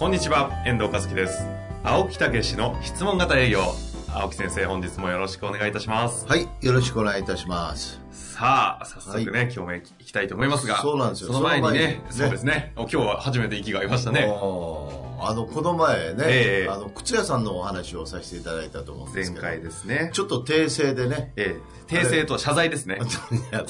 [0.00, 1.44] こんにちは、遠藤和樹です。
[1.84, 3.60] 青木武の質問型営業。
[4.08, 6.26] 青木先生、本日もよろしくお願いいたします。
[6.26, 8.00] はい、よろしくお願いいたします。
[8.10, 10.80] さあ、早速ね、今日も行きたいと思いますが。
[10.80, 12.72] そうなんですよその前にね、ねそうですね。
[12.76, 14.22] お今日は初めて息が合いましたね。
[14.22, 20.08] あの、この前ね、ええあの、靴屋さんのお話をさせていただいたと思うんで前すけど、回ですね。
[20.14, 21.60] ちょっと訂正でね、え
[21.90, 23.00] え訂正と謝罪ですね。
[23.52, 23.66] いや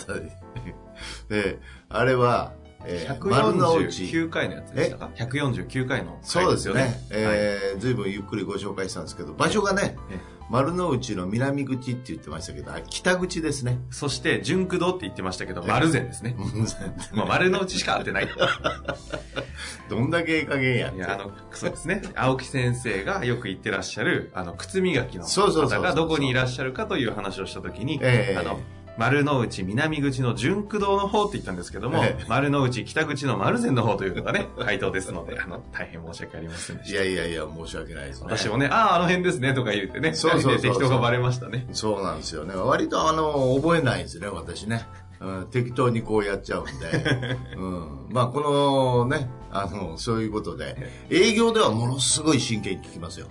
[1.28, 2.52] であれは、
[2.84, 6.94] えー丸の内、149回のやつでしたか ?149 回のそうですすよね。
[7.10, 10.18] えーずいぶんゆっくりご紹介したんですけど、場所がね、え
[10.50, 13.78] 丸の内の南口って言ってましたけど、北口ですね。
[13.90, 16.34] そして、純駆動って言ってましたけど、丸善ですね。
[17.14, 18.28] まあ、丸の内しか合ってない。
[19.88, 22.02] どんだけええ加減やいや、あの、そうですね。
[22.16, 28.58] 青木先生がよく言ってらっしゃる、あの、靴磨きの方がどこにいらっしゃるかという話をしたときに、ええあの、
[29.00, 36.98] 丸の内南口の純駆動の方って言ったんですけども、ええ丸の内北口の丸善の方というのがね、 回答ですので、あの、大変申し訳ありませんでいした。
[36.98, 38.26] やいやいや、申し訳ないですね。
[38.28, 41.66] 私もね、ああ、あの辺ですね、とか言ってね、そうそう適当がバレましたね。
[41.72, 42.54] そうなんですよね。
[42.54, 44.86] 割とあの、覚えないんですね、私ね。
[45.20, 47.36] うん、適当にこうやっちゃうんで。
[47.56, 48.06] うん。
[48.10, 50.76] まあ、このね、あの、そういうことで、
[51.10, 53.28] 営業ではものすごい真剣に聞きますよ。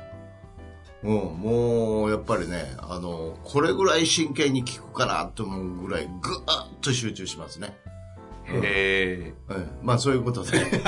[1.03, 7.77] うん、もう、やっぱりね、あの、これぐらい真剣に聞くかなと思うぐらい、ぐーっと集中しますね。
[8.45, 10.57] へうん、まあ、そういうことで。
[10.57, 10.81] え。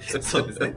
[0.22, 0.74] そうですね。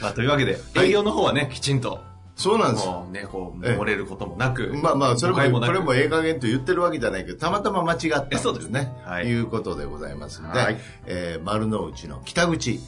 [0.00, 2.00] まあ、というわけで、営業の方はね、きちんと、
[2.36, 2.86] そうなんです。
[2.86, 3.06] よ。
[3.10, 3.78] ね、こう、ええ。
[3.78, 8.92] 漏れることもなく、まあまあ、それも、これもええ加減と言ってるわけじゃないけど、たまたま間違ったんえそうですね。
[9.04, 9.26] はい。
[9.26, 10.78] いうことでございますんで、はい。
[11.06, 12.80] えー丸の内の北口、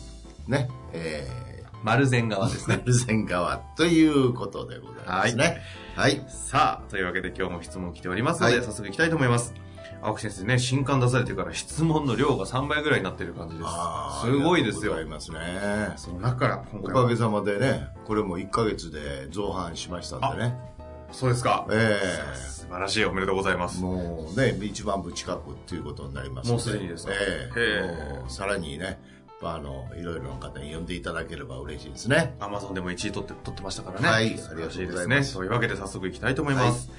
[0.46, 1.28] ね、え
[1.84, 2.78] 丸善側ですー、ね。
[2.78, 5.60] 丸線側ということでございますね。
[5.94, 6.24] はい。
[6.28, 9.52] さあ、というわけで今日も質問来ておりますので、はい早速いきたいと思います。
[10.00, 13.70] 青木先生ね、新刊出されてから質問の量が3倍ぐらいになってる感じです
[14.26, 15.38] すごいですよありますね。
[15.96, 20.56] その中から今回はおかげさまでね、これも1ヶ月で増版しましたんでね。
[21.12, 21.66] そうですか。
[21.70, 22.00] え
[22.34, 23.78] 素晴らしい、おめでとうございます。
[23.78, 28.98] えもうね、1万部近くっていうことになりますのもうすでにですかええへえもうさらにね、
[29.42, 32.34] あの、いろいろな方に呼んでいただければ嬉しいですね。
[32.40, 34.08] アマゾンでも1位取って、取ってましたからね。
[34.08, 34.86] はいありがとうごですね。
[34.92, 36.90] ざいますというわけで早速いきたいと思います。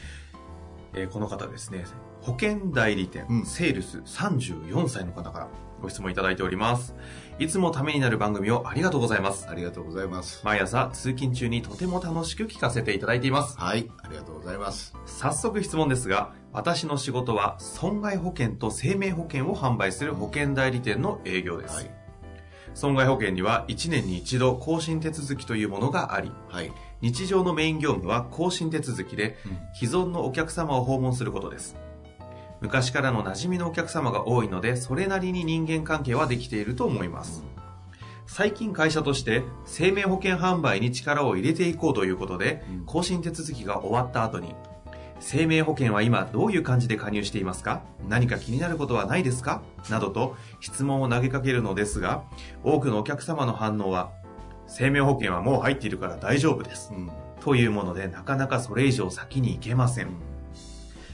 [0.94, 1.84] えーこの方ですね、
[2.22, 5.48] 保険代理店、うんセールス34歳の方から
[5.82, 6.96] ご質問いただいております。
[7.38, 9.48] いつもためになる番組をありがとうございます。
[9.50, 10.42] ありがとうございます。
[10.46, 13.58] 毎朝通勤中にとても楽しく聞かせていただいています。
[13.60, 14.96] はい、ありがとうございます。
[15.06, 21.76] 早速質問ですが、私の仕事は損害保険と生命保険を販売する保険代理店の営業です。
[21.76, 21.92] はい、
[22.76, 26.72] 損害保険には1年に一度更新手続きというものがあり、はい、
[27.02, 29.38] 日常のメイン業務は更新手続きで、
[29.74, 31.78] 既存のお客様を訪問することです。
[32.60, 37.44] 昔からの馴染みのお客様が多いので、それなりに人間関係はできていると思います。
[38.28, 44.54] 最近会社として生命保険販売に力を入れていこうということで、うん更新手続きが終わった後に、
[45.20, 47.82] 生命保険は今どういう感じで加入していますか？
[48.08, 49.64] 何か気になることはないですか？
[49.90, 52.24] などと質問を投げかけるのですが、
[52.64, 54.12] 多くのお客様の反応は、
[54.68, 56.92] 生命保険はもう入っているから大丈夫です。
[56.94, 60.10] うん、というものでなかなかそれ以上先に行けません。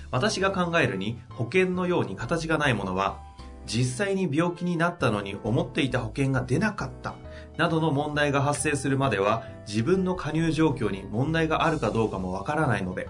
[0.09, 3.19] 私が考えるに保険のように形がないものは
[3.65, 7.15] 実際に病気になったのに思っていた保険が出なかった
[7.61, 13.07] などの問題が発生するまでは自分の加入状況に問題があるかどうかもわからないので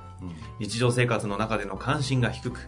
[0.60, 2.60] 日常生活の中での関心が低く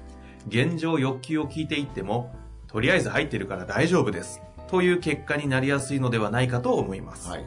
[0.47, 2.33] 現状欲求を聞いていっても
[2.67, 7.45] とりあえず入ってるから大丈夫ですという結果になりやすいのではないかと思います、はい、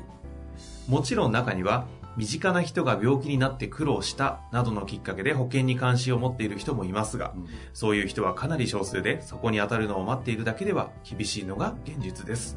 [0.87, 1.87] もちろん中には
[2.19, 7.47] 身近な人が病気になって苦労したなどのきっかけで保険に関心を持っている人もいますが、うん。
[7.75, 12.57] そういう人はかなり少数でそこに当たるのを待っているだけでは厳しいのが現実です。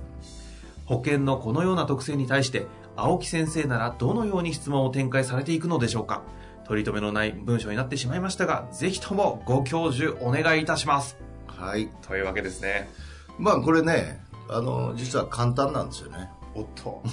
[0.89, 2.65] 保険のこのような特性に対して
[2.95, 6.23] 青木先生ならどのように質問を展開されていくのでしょうか
[6.65, 11.15] 取り留めのない文章になってしまいましたが、ぜひともご教授お願いいたします。
[11.45, 11.89] はい。
[12.07, 12.89] というわけですね。
[13.37, 14.19] まあこれね、
[14.49, 16.29] あの、実は簡単なんですよね。
[16.55, 17.03] おっと。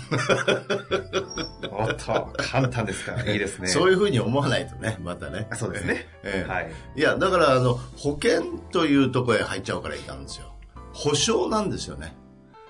[1.70, 3.68] おっと、簡単ですから、 いいですね。
[3.68, 5.48] そういうふうに思わないとね、またね。
[5.54, 6.06] そうですね。
[6.22, 6.72] ええはい。
[6.96, 10.52] いや、だから、あの、保険というところへ入っちゃうからいかんですよ。
[10.94, 12.16] 保証なんですよね。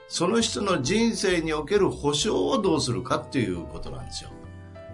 [0.08, 4.30] その人の人生における保証をどうするかっていうことなんですよ。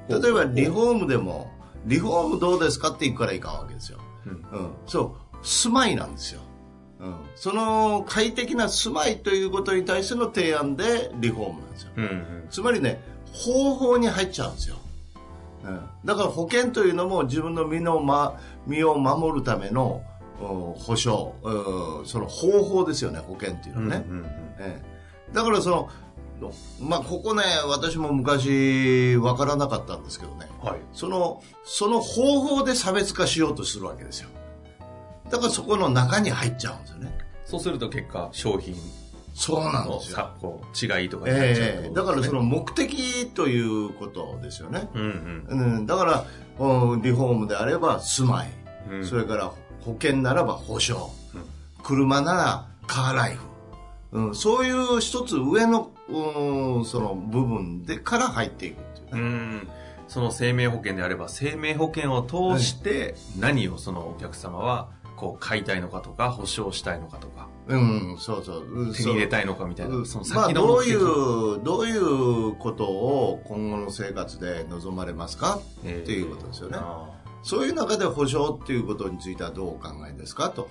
[0.09, 1.51] 例えばリフォームでも、
[1.87, 3.99] リフォームどうですかって言うからいかんわけですよ。
[4.27, 4.71] うんうん。
[4.87, 6.41] そう、住まいなんですよ。
[7.01, 7.17] うん。
[7.35, 11.91] その快適な住まいということに対しての提案でリフォームなんですよ。
[11.97, 14.77] うんうんつまりね、方法に入っちゃうんですよ。
[15.65, 20.03] うん、だから保険というのも自分の身の、ま、身を守るための
[20.41, 24.07] うん保証、うんその方法ですよね、保険っていうのはね。
[24.09, 24.27] うんうんうん
[24.59, 24.92] ええ
[25.33, 25.91] だからその、
[26.81, 30.81] まあ、ここね、私も昔わからなかったんですけどね、はい。
[30.93, 34.29] その、その方法で差別化しようとするわけですよ。
[35.31, 37.19] だからそこの中に入っちゃうんですよね。
[37.45, 38.75] そうすると結果、商品
[39.35, 41.01] そうなんのですよ。
[41.01, 44.89] 違いとかになっちゃうってええことですねだからその目的ということですよね。
[44.95, 46.25] うんうんうん、だから、
[46.59, 48.51] うんリフォームであれば住まい、
[48.91, 49.51] うんそれから
[49.81, 51.43] 保険ならば保証、うん
[51.83, 53.43] 車ならカーライフ、
[54.13, 59.29] うん、そういう一つ上の、うん、その部分でから入っていくっていううね。
[59.57, 59.69] ん
[60.09, 68.65] その生命保険であれば生命保険を通して何をそのお客様はこう買いたいのかとか保証したいのかとかうん、そうそう。
[68.65, 75.61] うん手に入れたいのかみたいなそのまあ、先の目的どういう、どういうことを今後の生活で望まれますか？
[75.85, 76.77] えーっていうことですよね。
[76.79, 77.09] あ
[77.45, 80.51] そういう中で保証っていうことについてはどうお考えですか？
[80.51, 80.69] と。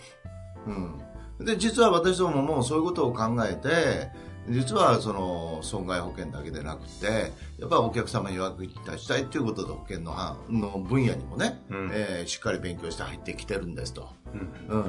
[0.68, 1.02] うん。
[1.46, 4.10] で、実は私どももそういうことを考えて、
[4.50, 14.10] 実はその損害保険だけでなくて、やっぱりお客様に役に立ちたいっていうことで保険のはの分野にもね、うんえーしっかり勉強して入ってきてるんですと。
[14.34, 14.82] ーうん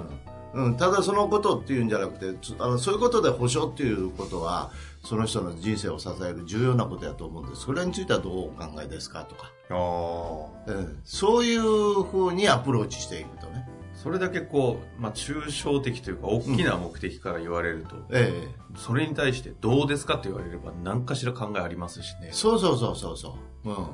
[0.54, 0.66] うん。
[0.66, 4.70] うん、ただそのことっていうんじゃなくて、つあのそういうことで保証っていうことは、
[5.04, 7.62] その人の人生を支える重要なことだと思うんです。
[7.62, 9.50] それについてはどうお考えですかとか。
[9.70, 13.66] あーうん、そういうふうにアプローチしていくとね。
[14.02, 22.32] それだけこう、まあ、抽象的というか大きな目的から言われると、えそれに対してどうですかって言われれば何かしら考えありますしねえ。
[22.32, 23.70] そうそうそうそうそう。
[23.70, 23.86] うん。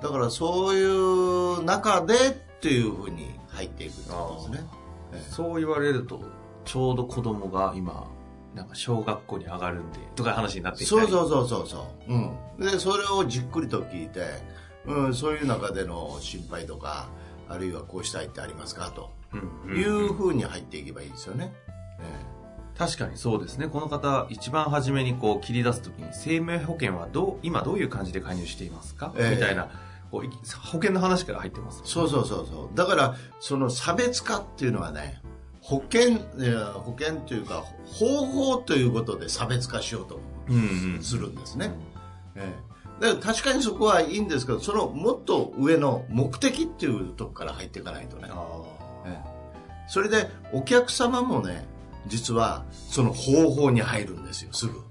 [0.00, 4.68] だからそういう中でっていうふうに入っていくってことですね。
[5.12, 6.22] ええそう言われると
[6.64, 8.10] ちょうど子供が今
[8.54, 12.14] なんか小学校に上がるんでとか話になってきたりそうそうそうそうそう。
[12.14, 12.64] うん。
[12.64, 14.22] で、それをじっくりと聞いて、
[14.86, 17.10] うん、そういう中での心配とか、
[17.46, 19.17] あるいはこうしたいってありますかとうんうん
[19.66, 21.52] いうふうに入っていけばいいですよね。
[22.78, 23.66] 確かにそうですね。
[23.66, 29.34] この方一番初めにこう切り出すときに生命保険はどう今どういう感じで加入していますか、ええ。
[29.34, 29.68] みたいな
[30.10, 32.76] こうい保険の話から入ってますそうそうそうそう。
[32.76, 35.20] だから、その差別化っていうのはね、
[35.60, 41.02] 保険、保険というか、方法ということで差別化しようとうんうん。
[41.02, 41.72] するんですね。
[42.36, 42.54] え
[43.00, 48.28] え、だから確かにそこはいいんですけど、そのもっと上の目的っていうとこから入っていかないとね。
[48.30, 48.87] あええ
[49.86, 51.66] それで、お客様もね、
[52.06, 54.82] 実はその方法に入るんですよ、すぐ。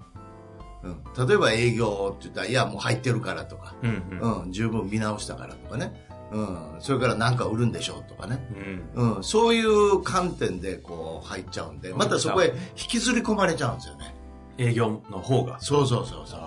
[0.84, 6.08] うん、例えば営業って言ったら、いや、もう入ってるからとか、ーうんうんうん、十分見直したからとかね。
[6.32, 8.84] うん、それから何か売るんでしょうとかね。
[8.96, 14.14] うんうん、そういう観点でこう入っちゃうんで、またそこへ引きずり込まれちゃうんですよね。
[14.58, 16.40] 営業の方がそうそうそうそう。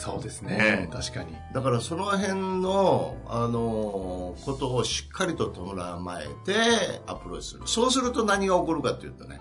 [0.00, 5.74] そうですね、うん確かにだからその辺の、あのーことをしっかりと捉
[6.18, 7.62] えてアプローチする。
[7.66, 9.40] そうすると何が起こるかっていうとね、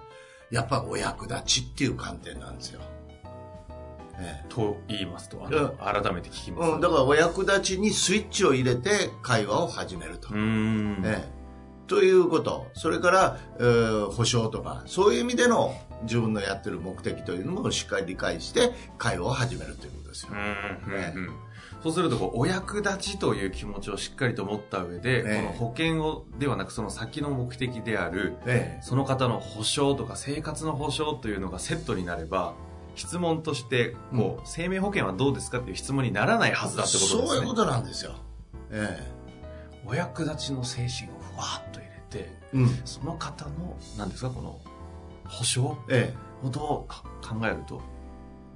[0.52, 2.82] やっぱお役立ちっていう観点なんですよ。
[4.20, 10.28] ねと言いますとあの改めて聞きます、うん、だからお役立ちにスイッチを入れて会話を始めると。
[10.30, 11.40] うーんええ
[11.88, 12.68] ということ。
[12.74, 20.32] それから、えー保証とか、そういう意味での自分のやってる目的というのもしっかり理解して会話を始めるということですよ。
[20.34, 21.30] うんうんねうん
[21.84, 32.54] そうするとこうお役立ちという気持ちをしっかりと持った上で、ええこの保険をではなくその先の目的であるええその方の保証とか生活の保証というのがセットになれば
[32.96, 38.16] 質問としてこう、生命保険はどうですかっていう質問にならないはずだってことですねそういうことなんですよ。
[38.72, 39.20] え
[39.86, 42.68] お役立ちの精神をふわっと入れてえうん。
[42.84, 44.60] その方の何ですかこの
[45.30, 45.78] 保証？
[45.90, 46.48] ええ。
[46.48, 47.82] をどうか考えると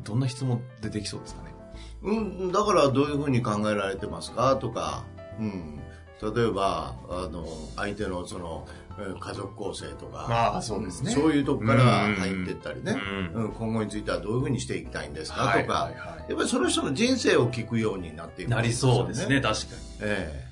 [0.03, 1.53] どんな質問でできそうですかね？
[2.01, 4.55] うん、だからどういうふうに考えられてますか？
[4.57, 5.03] とか、
[5.39, 5.79] うん。
[6.21, 8.65] 例えば、あの、相手のその、
[8.97, 11.11] えー家族構成とか、ああそうですね。
[11.11, 11.83] そういうとこから
[12.15, 12.95] 入っていったりね、
[13.35, 13.43] うん。
[13.45, 13.51] うん。
[13.51, 15.53] 今後についてはどういうふうにしていきたいんですか？
[15.59, 15.91] とか、
[16.29, 19.41] やっぱりその人の人生を聞くようになっていくなりそうですね。
[19.41, 19.67] 確か
[20.01, 20.45] え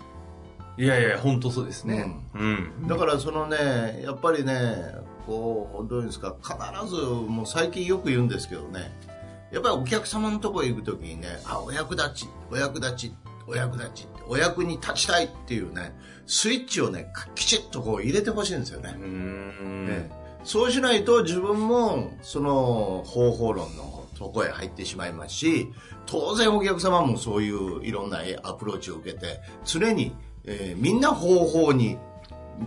[0.77, 2.19] にいやいや本当そうですね。
[2.33, 6.55] うん、えだからそのね、やっぱりね、こう、どういうんですか、必
[6.89, 8.91] ず、もう最近よく言うんですけどね、
[9.51, 13.13] やっぱりお客様のところへ行くときにね、あ、お役立ち、お役立ち、
[13.47, 18.95] お役立ち、お役に立ちたいっていうね、スイッチをね、きちっとこう入れてほしいんですよね。
[18.97, 19.87] うーん。
[19.89, 25.71] ええそうしないと自分もその方法論のとこへ入ってしまいますし
[26.05, 31.97] 当然お客様もそういういろんなアプローチを受けて常に、えーみんな方法に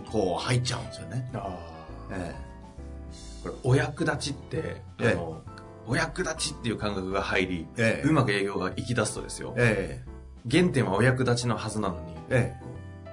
[0.09, 1.29] こう入っちゃうんですよね、
[2.11, 2.35] え
[3.43, 5.11] これお役立ちって、あえ。
[5.11, 5.41] えの
[5.87, 8.07] お役立ちっていう感覚が入り、ええ。
[8.07, 9.53] うまく営業が行き出すとですよ。
[9.57, 10.15] ええ。
[10.49, 12.55] 原点はお役立ちのはずなのにえ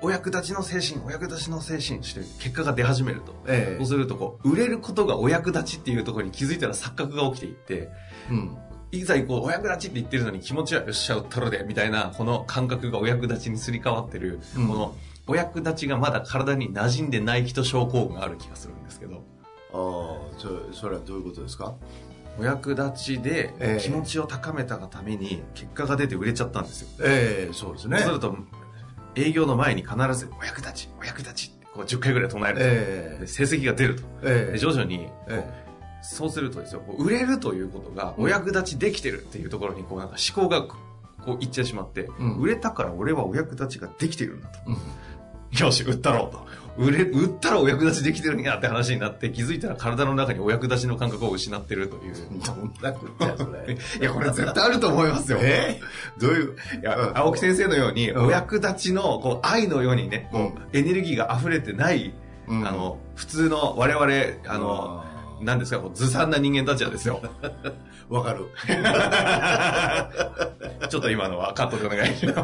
[0.03, 3.79] お役立ちの精神お役立ちの精神して結果が出始めると、ええ。
[3.79, 7.89] そうするとこう売れることがお役立ちっていうところに気づいたら錯覚が起きていって
[8.31, 8.57] うん。
[8.91, 14.69] いざこうお役立ちって言ってるのに気持ちはよっしゃうったろでみたいなこの感覚がお役立ちにすり替わってる、うん。
[14.69, 14.95] この
[15.27, 19.25] お役立ちがまだ体に馴染んでない人症候群がある気がするんですけど。
[19.75, 21.75] ああそそれはどういうことですか？
[22.39, 23.83] お役立ちでええ。
[23.83, 27.99] 気持ちを高めたがために結果が出て売れちゃったんですよ、ええそうですね。
[27.99, 28.37] そうすると
[29.15, 34.03] 営業の前に必ずお役立ちお役立ちこう10回ぐらい唱えると、えで成績が出ると。
[34.23, 34.53] ええ。
[34.53, 35.09] で徐々に
[36.03, 42.37] そうするとですよ売れるということがお役立ちできてるっていうところにこうなんか思考がこういっちゃいしまって、うん。
[42.39, 44.77] 売れたから俺はお役立ちができてるんだと、うん
[45.59, 46.43] よし売ったろうと。
[46.79, 52.15] 売れ売ったらお役立ちできてるんやって話になって気づいたら体の中にお役立ちの感覚を失ってるという。
[52.47, 53.77] どんなことやそれ。
[54.01, 55.39] いやこれ絶対あると思いますよ。
[55.43, 55.79] え？
[56.19, 56.57] どういう？
[56.81, 58.27] いや、青木先生のように、うん。
[58.27, 62.15] お役立ちの、こう、愛のようにね、こう、エネルギーが溢れてない、
[62.49, 62.67] うん。
[62.67, 64.07] あの、普通の我々、
[64.47, 65.05] あの、
[65.43, 67.21] 何ですか、こうずさんな人間たちはですよ。
[68.09, 68.47] わかる。
[70.89, 72.39] ちょっと今のはカットでお願いします。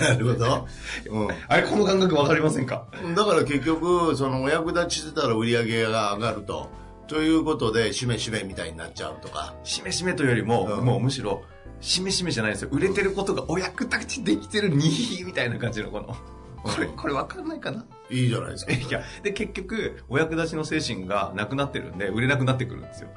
[0.00, 0.68] なるほど、
[1.10, 2.86] うんあれ、この感覚わかりませんか？
[3.14, 6.70] だから結局、そのお役立ちしてたら売り上げが上がると。
[7.08, 9.54] ということで、しめしめみたいになっちゃうとか。
[9.64, 11.42] しめしめというよりも、うんもうむしろ、
[11.80, 12.68] しめしめじゃないですよ。
[12.72, 16.16] 売れてることがお役立ちできてるにひみたいな感じのこの、
[16.62, 17.84] これ、これわかんないかな？
[18.08, 18.72] いいじゃないですか。
[18.72, 23.08] いや、で、結局、お役立ちの精神がなくなってるんで、売れなくなってくるんですよ。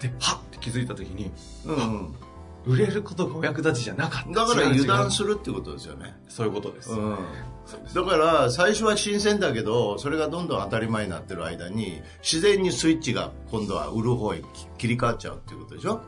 [0.00, 1.30] で、はっって気づいた時に、
[1.66, 2.14] うん。
[2.68, 4.46] 売れることがお役立ちじゃなかった。
[4.46, 6.14] だから油断するってことですよね。
[6.28, 6.92] そういうことです。
[6.92, 7.16] うん。
[7.94, 14.42] だから、最初は新鮮だけど、それがどんどん当たり前になってる間に、自然にスイッチが今度は売る方へ
[14.76, 16.00] 切り替わっちゃうっていうことでしょ？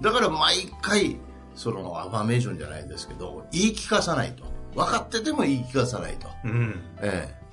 [0.00, 1.18] だから毎回、
[1.54, 4.44] そのアファメーションじゃないですけど、言い聞かさないと。
[4.74, 6.28] 分かってても言い聞かさないと。
[6.44, 6.80] うん。
[7.00, 7.44] ええ。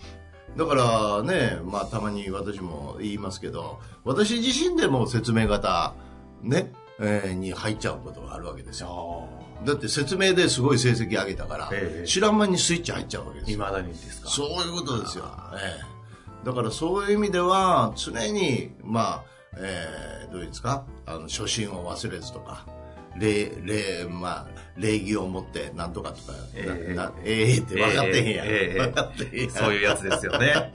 [0.58, 5.94] だからね、まあたまに私も言いますけど、私自身でも説明型、
[6.42, 9.28] ね、えーに入っちゃうことがあるわけですよ。
[9.66, 13.58] だって説明ですごい成績上げたから、ええ知らん間にスイッチ入っちゃうわけですよ。
[13.58, 14.30] 未だにですか？
[14.30, 15.26] そういうことですよ。
[15.56, 15.80] え
[16.44, 16.46] え。
[16.46, 19.24] だからそういう意味では、常に、まあ、
[19.58, 22.66] えーどういうんですか、あの、初心を忘れずとか、
[23.18, 28.48] 礼、礼、まあ、礼儀を持ってなんとかとか、ええななええって分かってへんやん。
[28.48, 29.52] ええええ分かってへんやん。
[29.52, 30.72] そういうやつですよね。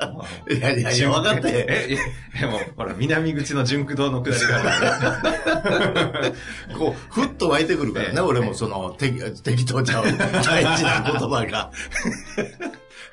[0.50, 1.54] い やいやいや、 分かってへん。
[1.68, 1.98] え、
[2.40, 6.32] でも、ほら、南口の純駆動の下りがあるんで
[6.78, 10.04] こう、ふっと湧いてくるからね、ええ俺もその、適適当ちゃう。
[10.04, 11.70] 大事な言葉が。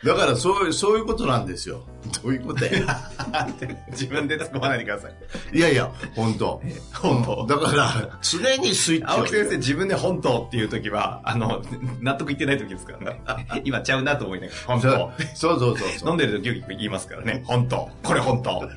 [0.06, 1.82] だから、そういう、そういうことなんですよ。
[2.22, 2.72] どういうことや？
[3.92, 5.58] 自分で突っ込まないでください。
[5.58, 6.62] いやいや、本当
[6.94, 9.10] 本当だから、常にスイッチを。
[9.20, 11.62] 青木先生、自分で本当っていう時は、あの、
[12.02, 13.22] 納得いってない時ですからね。
[13.64, 14.90] 今ちゃうなと思いながら、本当。
[15.36, 16.10] そうそうそうそう。
[16.10, 17.44] 飲んでる時言いますからね。
[17.46, 17.90] 本当。
[18.04, 18.70] これ本当。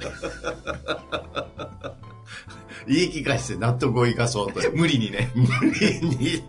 [2.87, 4.61] 言い聞かして納得を生かそうと。
[4.75, 5.30] 無理にね。
[5.35, 6.45] 無理に、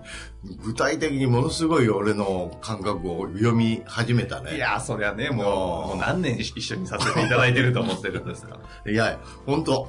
[0.63, 4.55] 具体的にものすごい俺の感覚を読み始めたね。
[4.55, 8.57] いや、そりゃね、もう、もう何年一緒にさせていただいてると思ってるんですか。
[8.88, 9.86] いや、本当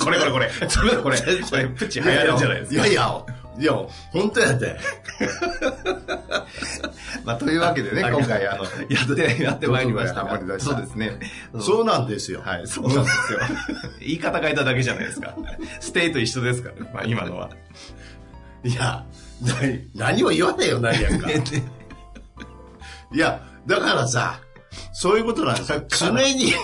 [0.00, 0.50] これこれこれ。
[0.50, 2.86] これ、これ、これプチ流行るんじゃないですか。
[2.86, 3.24] いやいや、
[3.58, 3.72] いや、
[4.12, 4.78] 本当やで。
[7.24, 10.26] まあ、というわけでね、今回、あの、やって、やってまいりました
[10.58, 11.18] そうですね。
[11.60, 12.40] そうなんですよ。
[12.42, 13.40] はい、そうなんですよ。
[14.00, 15.36] 言い方変えただけじゃないですか。
[15.80, 17.50] ステイと一緒ですから、まあ今のは。
[18.64, 19.04] いや、
[19.42, 19.54] な
[19.94, 21.28] 何を言わねえよ、何やんか。
[21.30, 24.40] いや、だからさ、
[24.92, 25.84] そういうことなんですよ。
[25.88, 26.54] 常に、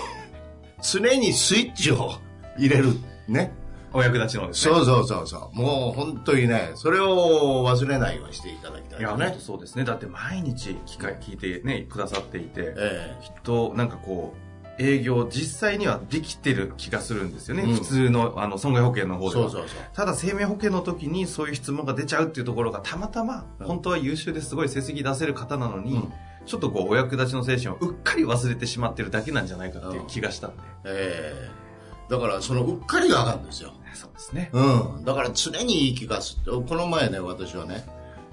[0.81, 2.13] 常にスイッチを
[2.57, 2.93] 入れる。
[3.27, 3.58] ね。
[3.93, 4.75] お役立ちのですね。
[4.75, 5.57] そうそうそうそう。
[5.57, 9.39] もう本当にね、それを忘れないようにしていただきたいいや、本当。
[9.39, 9.83] そうですね。
[9.83, 14.49] だって毎日機会聞いてね、くださっていて、えきっとなんかこう、
[14.81, 17.63] 営業実際にはできてる気がするんですよね。
[17.63, 19.49] うん普通のあの損害保険のえ方では。
[19.49, 19.79] そうそうそう。
[19.93, 26.13] ただ生命保険の時にそういう質問が出ちゃうっていうところがたまたまうん本当は優秀ですごい成績出せる方なのに、うん
[26.45, 31.69] ちょっとこうお役立ちの精神をうっかり忘れてしまってるだけなんじゃないかっていう気がしたんで、ええ
[32.09, 33.71] だからそのうっかりがあかんですよ。
[33.93, 35.05] そうですねうん。
[35.05, 36.37] だから常に言い聞かす。
[36.45, 37.85] この前ね、私はね、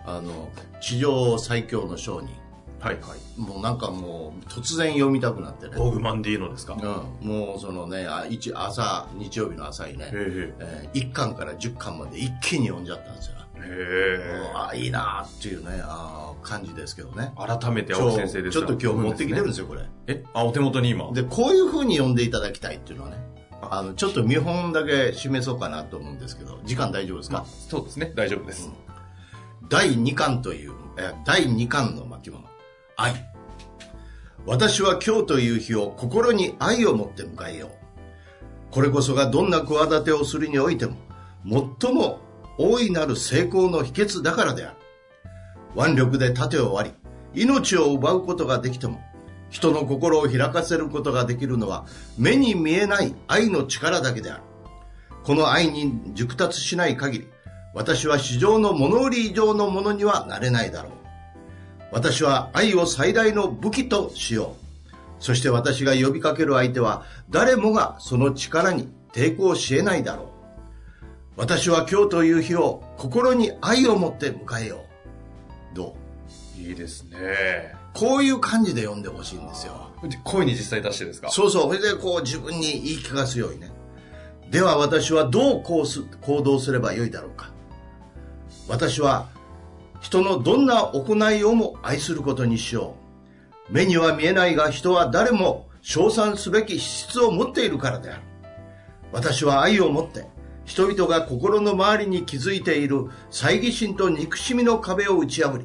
[0.05, 0.49] あの、
[0.81, 2.29] 地上最強の将に、
[2.81, 3.41] はいはい。
[3.41, 5.73] もうなんかもう突然読みたくなってね。
[5.77, 6.75] オーグマンディーノですか？
[6.75, 13.33] うん、もうそのね、あ一朝、日曜日の朝にね、へえー1巻から10巻まで一気に読んじゃったんですよ。
[13.59, 14.29] え。
[14.29, 17.33] へもうあいいなっていうね、あー感じですけどね。
[17.35, 17.59] え。
[17.59, 19.83] 改めて青木先生ですちょっと今日持ってきてるんでですよ、これ。
[20.07, 20.23] え？
[20.35, 21.11] あ、お手元に今。
[21.13, 23.17] で、こういう風に読んでいただきたいっていうのはね、
[23.63, 28.13] あの、ちょっと見本だけ示そうかなと思うんですけど、時間大丈夫ですか、そうですね。
[28.15, 28.71] 大丈夫です。
[29.69, 32.45] 第2巻という、え第2巻の巻物、
[32.97, 33.15] 愛。
[34.47, 37.71] 私は今日という日を心に愛を持って迎えよう。
[38.71, 40.97] これこそがどんな企てをするにおいても、
[41.81, 42.21] 最も
[42.59, 44.77] 大いなる成功の秘訣だからである。
[45.77, 46.93] 腕力で盾を割
[47.35, 49.01] り、命を奪うことができても、
[49.51, 51.87] 人の心を開かせることができるのは、
[52.19, 54.43] 目に見えない愛の力だけである。
[55.25, 57.29] この愛に熟達しない限り、
[57.75, 60.93] 私は市場の物売り以上のものにはなれないだろう。
[61.93, 64.67] 私は愛を最大の武器としよう。
[65.19, 70.27] そして私が呼びかける相手は誰もがその力に抵抗し得ないだろう。
[71.37, 74.85] 私は今日という日を心に愛を持って迎えよ
[75.73, 75.77] う。
[75.77, 75.95] ど
[76.59, 76.61] う？
[76.61, 77.76] いいですね。
[77.97, 79.91] こういう感じで読んでほしいんですよ。
[80.23, 81.31] 声に実際出してですか？
[81.31, 81.75] そうそう。
[81.75, 83.71] それでこう自分に言い聞かすようにね。
[84.51, 87.51] では私はどうこうす行動すればよいだろうか。
[88.69, 89.29] 私は
[90.01, 92.95] 人のどんな行いをも愛することにしよ
[93.71, 93.73] う。
[93.73, 98.23] 目には見えないが人は誰も称賛すべき資質を持っているからである。
[99.11, 100.27] 私は愛を持って
[100.65, 105.65] 人々が心の周りに築いている猜疑心と憎しみの壁を打ち破り、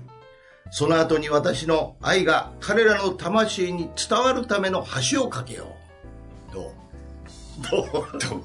[0.71, 5.75] その後に私の愛が彼らの魂に伝わるための橋を架けよ
[6.49, 6.53] う。
[6.53, 6.71] どう？
[7.69, 8.41] どう？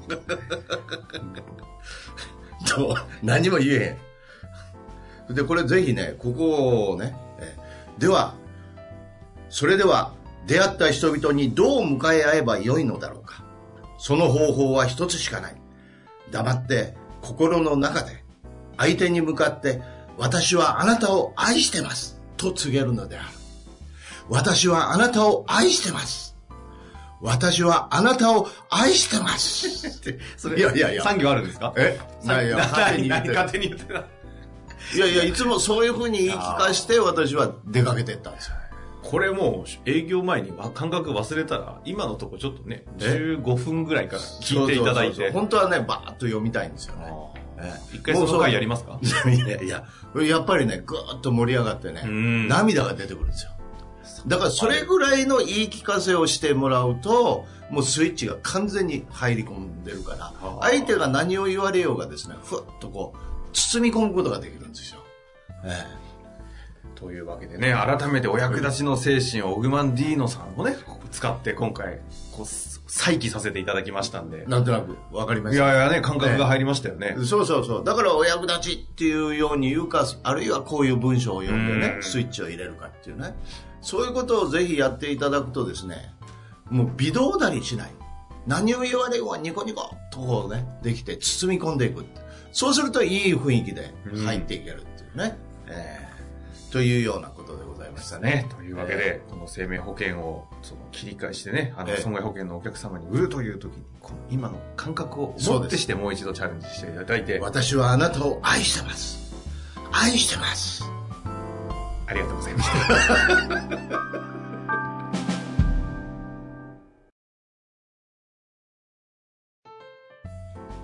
[2.67, 2.95] どう？
[3.23, 3.97] 何も言え
[5.29, 5.35] へん。
[5.35, 7.15] で、これぜひね、ここをね、
[7.97, 8.35] では、
[9.49, 10.13] それでは
[10.45, 13.43] 出会った人々にどう迎え合えばよいのだろうか。
[13.97, 15.55] その方法は一つしかない。
[16.29, 18.23] 黙って心の中で
[18.77, 19.81] 相手に向かって
[20.17, 23.27] 私はあなたを愛してますと告げるのである。
[24.29, 26.35] 私はあなたを愛してます。
[27.21, 29.89] 私はあなたを愛してます。
[30.37, 31.73] そいやいやいや産業あるんですか？
[31.75, 31.99] え？
[32.21, 33.43] 産いや何勝手に言ってる何？
[33.45, 33.99] 勝手に言ってた。
[34.95, 38.55] いやいや、いつもそういうふうに言い聞かして私は出かけてったんですよ。
[39.03, 45.31] これもう営業前に感覚忘れたら、今のとこちょっとね、え？15分ぐらいから聞いていただいそうそうそうて。
[45.31, 47.11] 本当はね、バーッと読みたいんですよね。
[47.59, 48.99] ええ一回その回やりますか？
[49.29, 49.83] いやいや、
[50.15, 53.51] やっぱりね、ぐーっと盛り上がってねうん、涙が出てくるんですよ。
[54.25, 60.69] だからそれぐらいの言い聞かせをしてもらうと、もうスイッチが完全に入り込んでるからは、あ。
[60.69, 63.17] 相手が何を言われようがですね、ふっとこう、
[63.53, 64.99] 包み込むことができるんですよ。
[65.63, 65.85] え
[66.95, 70.75] というわけでね、改めてお役立ちの精神をオグマンディーノさんをね、
[71.11, 71.99] 使って今回、
[72.35, 72.45] こう、
[72.87, 74.45] 再起させていただきましたんでえ。
[74.45, 75.63] なんとなくわかりました。
[75.63, 77.15] いやいやね、感覚が入りましたよね。
[77.25, 77.83] そうそうそう。
[77.83, 83.35] だからお役立ちっていうように言うか、あるいはこういう文章を読んでねう、んスイッチを入れるかっていうね。
[83.81, 86.13] そういうことをぜひやっていただくとですね、
[86.69, 87.91] もう微動だにしない。
[88.45, 92.05] 何を言われようがニコニコとこうね、できて包み込んでいく。
[92.51, 93.93] そうするといい雰囲気で
[94.25, 95.37] 入っていけるっていうね。
[95.67, 96.07] えー
[96.71, 97.29] というような
[97.97, 98.29] ましたね。
[98.31, 98.47] ね。
[98.55, 109.33] というわけで、この生命保険をその切り返してね、あの、ええ損害保険のお客様に売るという時に、この今の感覚をそうです持ってしてもう一度チャレンジしていただいて、私はあなたを愛してます。
[109.91, 110.83] 愛してます。
[112.05, 114.07] ありがとうございました。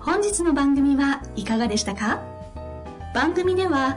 [0.00, 2.20] 本日の番組はいかがでしたか？
[3.14, 3.96] 番組では